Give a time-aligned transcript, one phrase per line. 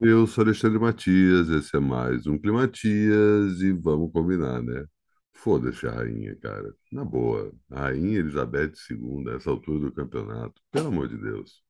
[0.00, 4.84] Eu sou Alexandre Matias, esse é mais um Climatias e vamos combinar, né?
[5.32, 6.74] Foda-se a rainha, cara.
[6.92, 7.52] Na boa.
[7.70, 10.60] A rainha Elizabeth II, essa altura do campeonato.
[10.70, 11.62] Pelo amor de Deus.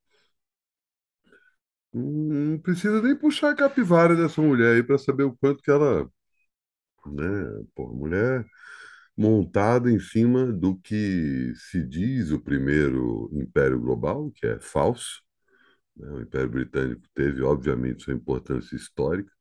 [1.93, 6.08] Não precisa nem puxar a capivara dessa mulher aí para saber o quanto que ela,
[7.06, 7.64] né?
[7.74, 8.46] Pô, mulher
[9.16, 15.22] montada em cima do que se diz o primeiro império global, que é falso.
[15.96, 16.08] Né?
[16.10, 19.32] O Império Britânico teve, obviamente, sua importância histórica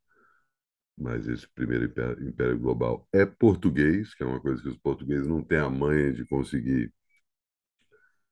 [0.98, 5.44] mas esse primeiro império, global é português, que é uma coisa que os portugueses não
[5.44, 6.94] têm a manha de conseguir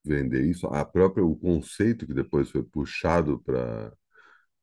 [0.03, 0.67] vender isso.
[0.67, 3.93] A própria o conceito que depois foi puxado para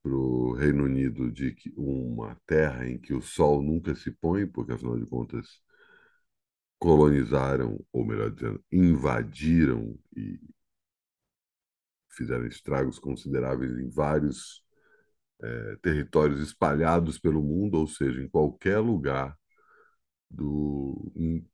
[0.04, 4.72] o Reino Unido de que uma terra em que o sol nunca se põe, porque
[4.72, 5.60] afinal de contas
[6.78, 10.40] colonizaram, ou melhor dizendo, invadiram e
[12.20, 14.62] fizeram estragos consideráveis em vários
[15.42, 19.34] eh, territórios espalhados pelo mundo, ou seja, em qualquer lugar
[20.30, 21.44] do em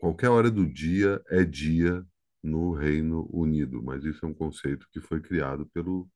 [0.00, 2.04] qualquer hora do dia é dia
[2.42, 6.08] no Reino Unido, mas isso é um conceito que foi criado pelo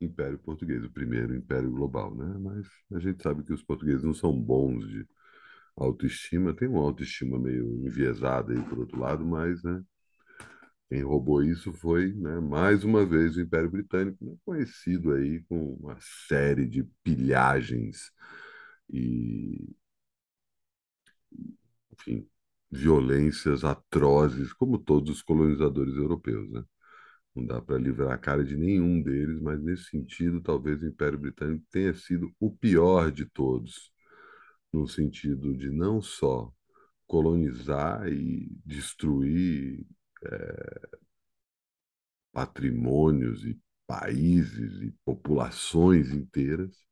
[0.00, 2.26] Império Português, o primeiro império global, né?
[2.38, 5.06] Mas a gente sabe que os portugueses não são bons de
[5.76, 9.82] autoestima, tem uma autoestima meio enviesada aí por outro lado, mas, né?
[10.88, 15.74] Quem roubou isso foi, né, mais uma vez o Império Britânico, né, conhecido aí com
[15.74, 15.96] uma
[16.28, 18.10] série de pilhagens
[18.90, 19.76] e
[21.92, 22.26] enfim,
[22.70, 26.64] violências atrozes, como todos os colonizadores europeus, né?
[27.34, 31.18] Não dá para livrar a cara de nenhum deles, mas nesse sentido, talvez o Império
[31.18, 33.92] Britânico tenha sido o pior de todos,
[34.72, 36.52] no sentido de não só
[37.06, 39.86] colonizar e destruir
[42.32, 46.86] patrimônios e países e populações inteiras,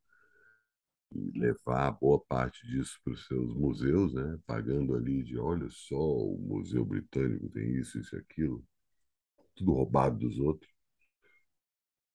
[1.13, 4.39] e levar boa parte disso para os seus museus, né?
[4.47, 8.65] Pagando ali de, olha só, o Museu Britânico tem isso, isso e aquilo,
[9.55, 10.71] tudo roubado dos outros.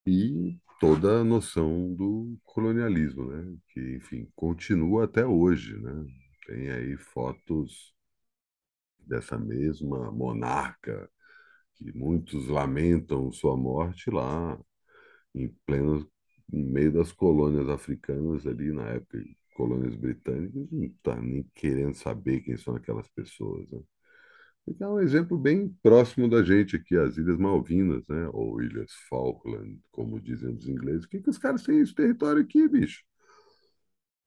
[0.05, 3.57] E toda a noção do colonialismo, né?
[3.69, 6.05] Que, enfim, continua até hoje, né?
[6.47, 7.93] Tem aí fotos
[9.07, 11.09] dessa mesma monarca
[11.75, 14.59] que muitos lamentam sua morte lá
[15.35, 16.09] em pleno
[16.51, 19.19] no meio das colônias africanas ali na época,
[19.55, 23.79] colônias britânicas, não está nem querendo saber quem são aquelas pessoas, né?
[24.67, 28.29] Então, é um exemplo bem próximo da gente aqui, as Ilhas Malvinas, né?
[28.31, 31.05] Ou Ilhas Falkland, como dizem os ingleses.
[31.05, 33.03] O que que os caras têm esse território aqui, bicho?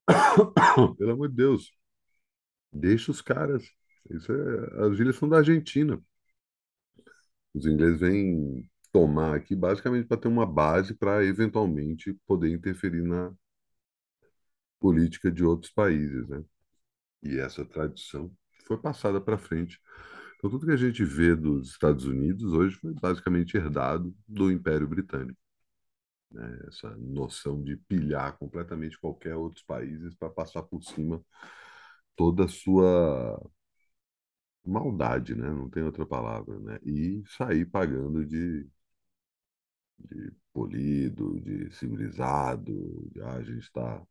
[0.98, 1.72] Pelo amor de Deus,
[2.72, 3.64] deixa os caras.
[4.10, 4.86] Isso é...
[4.86, 6.00] As ilhas são da Argentina.
[7.54, 13.32] Os ingleses vêm tomar aqui basicamente para ter uma base para eventualmente poder interferir na
[14.80, 16.44] política de outros países, né?
[17.22, 18.30] E essa tradição
[18.66, 19.80] foi passada para frente.
[20.36, 24.86] Então, tudo que a gente vê dos Estados Unidos hoje foi basicamente herdado do Império
[24.86, 25.38] Britânico.
[26.30, 26.58] Né?
[26.68, 31.24] Essa noção de pilhar completamente qualquer outros países para passar por cima
[32.16, 33.40] toda a sua
[34.66, 35.48] maldade, né?
[35.50, 36.78] Não tem outra palavra, né?
[36.84, 38.66] E sair pagando de,
[39.98, 42.72] de polido, de civilizado,
[43.12, 44.02] de ah, a gente está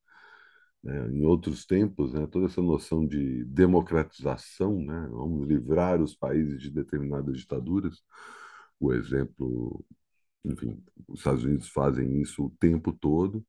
[0.83, 1.07] né?
[1.11, 6.69] Em outros tempos, né, toda essa noção de democratização, né, vamos livrar os países de
[6.71, 8.03] determinadas ditaduras.
[8.79, 9.83] O exemplo,
[10.45, 13.45] enfim, os Estados Unidos fazem isso o tempo todo.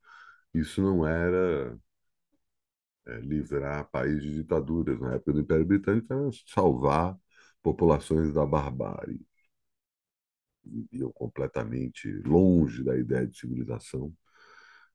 [0.55, 1.79] Isso não era
[3.07, 5.01] é, livrar países de ditaduras.
[5.01, 7.17] Na época do Império Britânico, era salvar
[7.63, 9.21] populações da barbárie.
[10.65, 14.13] Viviam completamente longe da ideia de civilização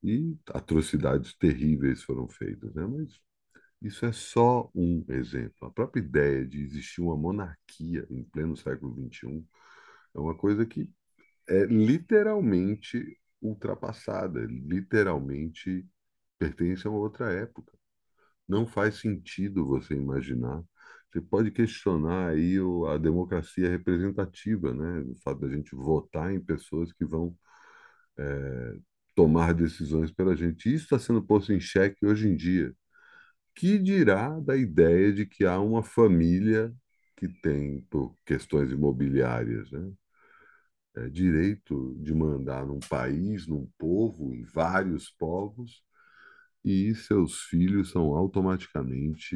[0.04, 2.86] e atrocidades terríveis foram feitas, né?
[2.88, 3.20] Mas
[3.82, 5.68] Isso é só um exemplo.
[5.68, 9.46] A própria ideia de existir uma monarquia em pleno século XXI
[10.16, 10.92] é uma coisa que
[11.50, 15.88] é literalmente ultrapassada, literalmente
[16.40, 17.74] pertence a uma outra época.
[18.50, 20.64] Não faz sentido você imaginar.
[21.12, 25.02] Você pode questionar aí o- a democracia representativa, né?
[25.12, 27.36] O fato da gente votar em pessoas que vão
[28.18, 28.78] é,
[29.16, 30.74] tomar decisões pela gente.
[30.74, 32.74] Isso está sendo posto em xeque hoje em dia.
[33.56, 36.74] Que dirá da ideia de que há uma família
[37.18, 39.92] que tem, por questões imobiliárias, né,
[40.96, 45.84] é, direito de mandar num país, num povo, em vários povos,
[46.64, 49.36] e seus filhos são automaticamente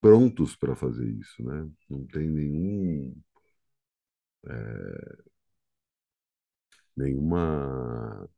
[0.00, 1.68] prontos para fazer isso, né?
[1.90, 3.14] Não tem nenhum,
[6.96, 8.28] nenhuma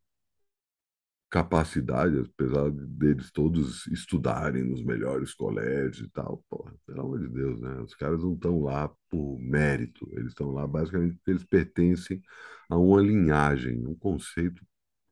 [1.30, 7.60] capacidade, apesar deles todos estudarem nos melhores colégios e tal, porra, pelo amor de Deus,
[7.60, 7.80] né?
[7.82, 12.22] Os caras não estão lá por mérito, eles estão lá basicamente porque eles pertencem
[12.70, 14.64] a uma linhagem, um conceito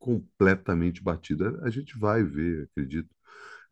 [0.06, 1.61] completamente batido.
[1.64, 3.11] A gente vai ver, acredito,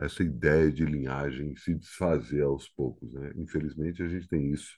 [0.00, 3.32] essa ideia de linhagem se desfazer aos poucos, né?
[3.36, 4.76] Infelizmente a gente tem isso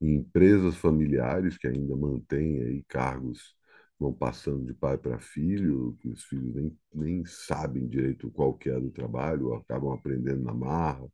[0.00, 3.54] em empresas familiares que ainda mantêm aí cargos
[3.98, 8.70] vão passando de pai para filho, que os filhos nem, nem sabem direito qual que
[8.70, 11.06] é do trabalho, ou acabam aprendendo na marra,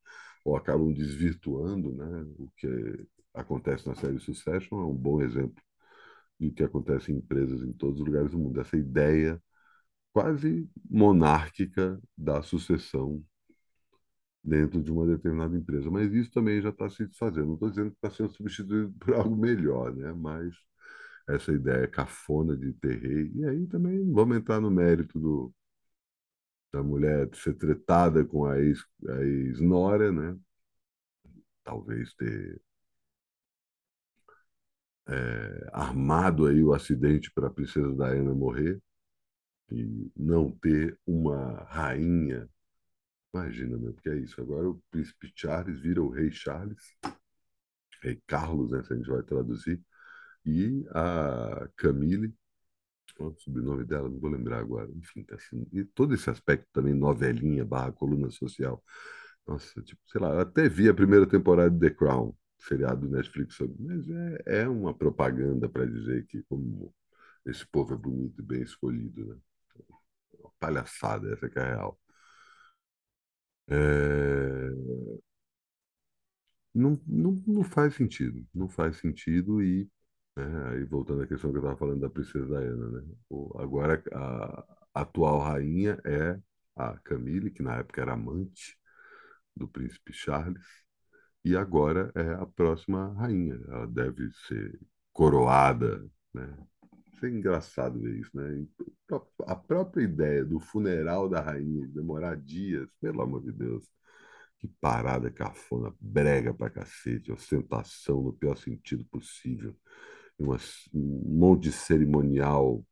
[0.44, 2.26] ou acabam desvirtuando, né?
[2.38, 5.62] O que acontece na série Succession é um bom exemplo
[6.38, 8.60] do que acontece em empresas em todos os lugares do mundo.
[8.60, 9.40] Essa ideia
[10.16, 13.22] quase monárquica da sucessão
[14.42, 15.90] dentro de uma determinada empresa.
[15.90, 17.48] Mas isso também já está se desfazendo.
[17.48, 20.14] Não estou dizendo que está sendo substituído por algo melhor, né?
[20.14, 20.54] mas
[21.28, 23.30] essa ideia cafona de ter rei.
[23.34, 25.54] E aí também vamos entrar no mérito do,
[26.72, 30.38] da mulher ser tretada com a ex-nora, ex né?
[31.62, 32.58] talvez ter
[35.08, 38.80] é, armado aí o acidente para a princesa Diana morrer
[39.70, 42.48] e não ter uma rainha
[43.36, 44.40] Imagina, meu, porque é isso.
[44.40, 46.96] Agora o príncipe Charles vira o rei Charles,
[48.02, 49.82] rei Carlos, né, se a gente vai traduzir,
[50.44, 52.34] e a Camille,
[53.18, 56.94] o sobrenome dela, não vou lembrar agora, enfim, tá assim, e todo esse aspecto também,
[56.94, 58.82] novelinha, barra coluna social.
[59.46, 63.58] Nossa, tipo, sei lá, até vi a primeira temporada de The Crown, seriado do Netflix,
[63.78, 66.94] mas é, é uma propaganda para dizer que como
[67.46, 69.36] esse povo é bonito e bem escolhido, né?
[70.58, 71.98] Palhaçada, essa que é a real.
[73.68, 74.96] É...
[76.74, 79.90] Não, não, não faz sentido, não faz sentido e
[80.36, 83.02] né, aí voltando à questão que eu estava falando da princesa Diana, né?
[83.30, 86.38] O, agora a, atual rainha é
[86.76, 88.78] a Camille, que na época era amante
[89.56, 90.64] do príncipe Charles,
[91.44, 93.60] e agora é a próxima rainha.
[93.68, 94.78] Ela deve ser
[95.12, 96.56] coroada, né?
[97.16, 98.66] Isso é engraçado ver isso, né?
[99.46, 103.90] A própria ideia do funeral da rainha demorar dias, pelo amor de Deus,
[104.58, 109.74] que parada cafona, brega pra cacete, ostentação no pior sentido possível,
[110.38, 110.56] uma,
[110.94, 112.84] um monte de cerimonial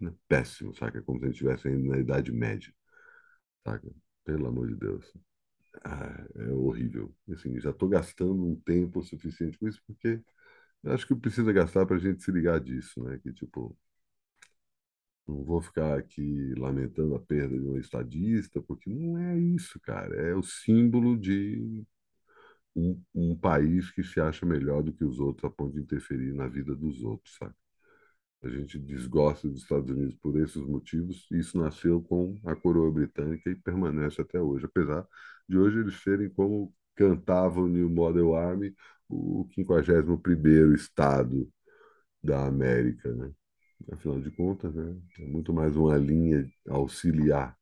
[0.00, 0.12] né?
[0.26, 1.02] péssimo, saca?
[1.02, 2.72] Como se a gente estivesse ainda na Idade Média,
[3.64, 3.90] saca?
[4.24, 5.12] Pelo amor de Deus.
[5.84, 7.14] Ah, é horrível.
[7.32, 10.22] Assim, já estou gastando um tempo suficiente com isso, porque
[10.82, 13.18] eu acho que precisa gastar para a gente se ligar disso, né?
[13.22, 13.76] Que tipo,
[15.26, 20.14] não vou ficar aqui lamentando a perda de um estadista, porque não é isso, cara.
[20.16, 21.84] É o símbolo de
[22.76, 26.32] um, um país que se acha melhor do que os outros a ponto de interferir
[26.34, 27.54] na vida dos outros, sabe?
[28.42, 31.26] A gente desgosta dos Estados Unidos por esses motivos.
[31.32, 35.06] Isso nasceu com a coroa britânica e permanece até hoje, apesar
[35.48, 38.74] de hoje eles serem como cantavam o New Model Army,
[39.08, 41.48] o 51º estado
[42.22, 43.32] da América, né?
[43.92, 44.96] Afinal de contas, né?
[45.20, 47.56] É muito mais uma linha auxiliar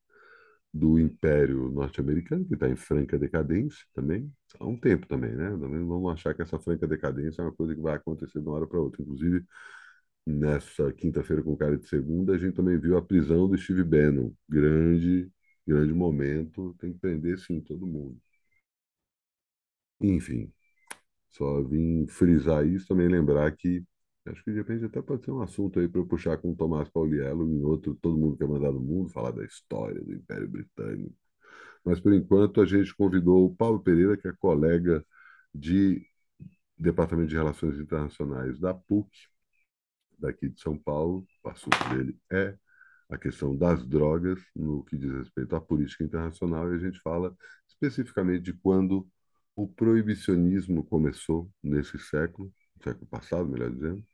[0.73, 5.51] do Império Norte-Americano, que está em franca decadência também, há um tempo também, né?
[5.51, 8.57] Também vamos achar que essa franca decadência é uma coisa que vai acontecer de uma
[8.57, 9.03] hora para outra.
[9.03, 9.45] Inclusive,
[10.27, 14.33] nessa quinta-feira com cara de segunda, a gente também viu a prisão do Steve Bannon.
[14.49, 15.31] Grande,
[15.67, 16.75] grande momento.
[16.81, 18.19] Tem que prender, sim, todo mundo.
[20.01, 20.53] Enfim,
[21.37, 23.85] só vim frisar isso, também lembrar que
[24.27, 26.57] acho que de repente até pode ser um assunto aí para eu puxar com o
[26.57, 30.49] Tomás Pauliello em outro, todo mundo quer mandar no mundo, falar da história do Império
[30.49, 31.15] Britânico.
[31.85, 35.05] Mas por enquanto a gente convidou o Paulo Pereira, que é colega
[35.55, 36.05] de
[36.79, 39.11] Departamento de Relações Internacionais da PUC,
[40.19, 41.27] daqui de São Paulo.
[41.45, 42.57] O assunto dele é
[43.09, 47.37] a questão das drogas no que diz respeito à política internacional e a gente fala
[47.69, 49.09] especificamente de quando
[49.57, 52.53] o proibicionismo começou nesse século,
[52.85, 54.05] século passado, melhor dizendo,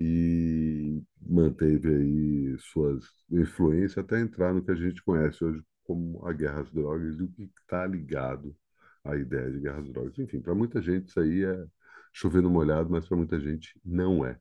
[0.00, 6.32] e manteve aí suas influências até entrar no que a gente conhece hoje como a
[6.32, 8.56] guerra às drogas e o que está ligado
[9.04, 10.18] à ideia de guerra às drogas.
[10.18, 11.66] Enfim, para muita gente isso aí é
[12.12, 14.38] chover no molhado, mas para muita gente não é.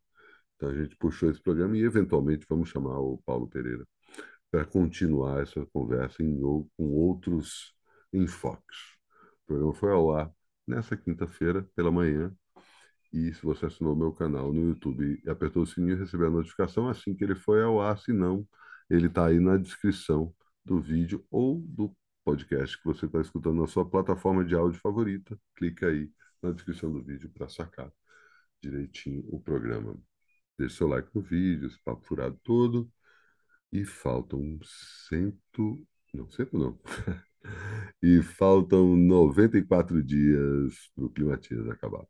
[0.56, 3.86] Então a gente puxou esse programa e eventualmente vamos chamar o Paulo Pereira
[4.52, 7.74] para continuar essa conversa em, com outros
[8.14, 8.97] enfoques.
[9.48, 10.32] O programa foi ao ar
[10.68, 12.36] nessa quinta-feira, pela manhã.
[13.14, 16.90] E se você assinou meu canal no YouTube e apertou o sininho, recebeu a notificação
[16.90, 17.98] assim que ele foi ao ar.
[17.98, 18.48] Se não,
[18.90, 20.34] ele está aí na descrição
[20.66, 25.40] do vídeo ou do podcast que você está escutando na sua plataforma de áudio favorita.
[25.56, 26.12] Clica aí
[26.42, 27.92] na descrição do vídeo para sacar
[28.62, 29.98] direitinho o programa.
[30.58, 32.92] Deixe seu like no vídeo, esse papo furado todo.
[33.72, 34.60] E faltam
[35.10, 35.88] cento.
[36.14, 36.80] Não, cento não.
[38.02, 42.06] E faltam 94 dias para o Climatias acabar.